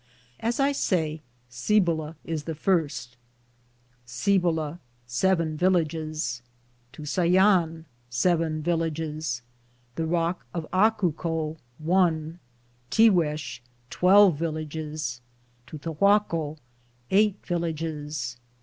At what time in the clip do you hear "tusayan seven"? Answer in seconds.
6.91-8.63